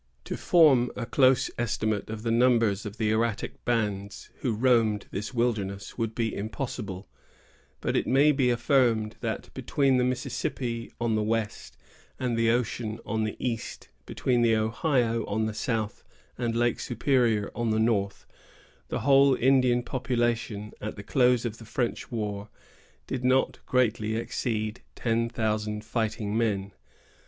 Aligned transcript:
To 0.23 0.35
form 0.35 0.89
a 0.95 1.05
close 1.05 1.51
estimate 1.59 2.09
of 2.09 2.23
the 2.23 2.31
numbers 2.31 2.87
of 2.87 2.97
the 2.97 3.11
erratic 3.11 3.63
bands 3.65 4.31
who 4.39 4.51
roamed 4.55 5.05
this 5.11 5.31
wilderness 5.31 5.95
would 5.95 6.15
be 6.15 6.35
impossible; 6.35 7.07
but 7.81 7.95
it 7.95 8.07
may 8.07 8.31
be 8.31 8.49
affirmed 8.49 9.17
that, 9.19 9.53
between 9.53 9.97
the 9.97 10.03
Mississippi 10.03 10.91
on 10.99 11.13
the 11.13 11.21
west 11.21 11.77
and 12.19 12.35
the 12.35 12.49
ocean 12.49 12.97
on 13.05 13.25
the 13.25 13.35
east, 13.37 13.89
between 14.07 14.41
the 14.41 14.55
Ohio 14.55 15.23
on 15.27 15.45
the 15.45 15.53
south 15.53 16.03
and 16.35 16.55
Lake 16.55 16.79
Superior 16.79 17.51
on 17.53 17.69
the 17.69 17.77
north, 17.79 18.25
the 18.87 19.01
whole 19.01 19.35
Indian 19.35 19.83
population, 19.83 20.71
at 20.81 20.95
the 20.95 21.03
close 21.03 21.45
of 21.45 21.59
the 21.59 21.63
French 21.65 22.11
war, 22.11 22.49
did 23.05 23.23
not 23.23 23.59
greatly 23.67 24.15
exceed 24.15 24.81
ten 24.95 25.29
thousand 25.29 25.85
fighting 25.85 26.35
men. 26.35 26.71